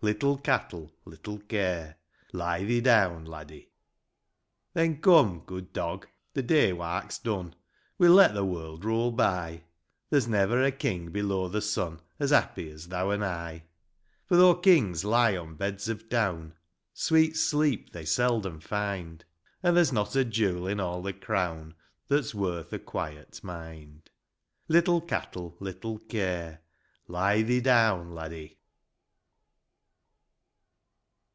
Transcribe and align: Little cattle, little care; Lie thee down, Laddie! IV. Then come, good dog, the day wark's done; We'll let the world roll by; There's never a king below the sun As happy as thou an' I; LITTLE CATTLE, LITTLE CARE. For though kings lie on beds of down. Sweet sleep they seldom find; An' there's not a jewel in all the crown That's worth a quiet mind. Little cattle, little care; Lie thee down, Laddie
Little 0.00 0.38
cattle, 0.38 0.92
little 1.04 1.40
care; 1.40 1.96
Lie 2.32 2.62
thee 2.64 2.80
down, 2.80 3.24
Laddie! 3.24 3.62
IV. 3.64 3.66
Then 4.74 5.00
come, 5.00 5.42
good 5.44 5.72
dog, 5.72 6.06
the 6.34 6.42
day 6.44 6.72
wark's 6.72 7.18
done; 7.18 7.56
We'll 7.98 8.12
let 8.12 8.32
the 8.32 8.44
world 8.44 8.84
roll 8.84 9.10
by; 9.10 9.64
There's 10.08 10.28
never 10.28 10.62
a 10.62 10.70
king 10.70 11.10
below 11.10 11.48
the 11.48 11.60
sun 11.60 11.98
As 12.20 12.30
happy 12.30 12.70
as 12.70 12.86
thou 12.86 13.10
an' 13.10 13.24
I; 13.24 13.40
LITTLE 13.40 13.40
CATTLE, 13.40 13.46
LITTLE 13.48 13.68
CARE. 13.72 14.28
For 14.30 14.36
though 14.36 14.54
kings 14.62 15.04
lie 15.04 15.36
on 15.36 15.56
beds 15.56 15.88
of 15.88 16.08
down. 16.08 16.54
Sweet 16.94 17.36
sleep 17.36 17.90
they 17.90 18.04
seldom 18.04 18.60
find; 18.60 19.24
An' 19.64 19.74
there's 19.74 19.92
not 19.92 20.14
a 20.14 20.24
jewel 20.24 20.68
in 20.68 20.78
all 20.78 21.02
the 21.02 21.12
crown 21.12 21.74
That's 22.06 22.32
worth 22.32 22.72
a 22.72 22.78
quiet 22.78 23.42
mind. 23.42 24.10
Little 24.68 25.00
cattle, 25.00 25.56
little 25.58 25.98
care; 25.98 26.60
Lie 27.08 27.42
thee 27.42 27.60
down, 27.60 28.12
Laddie 28.14 28.54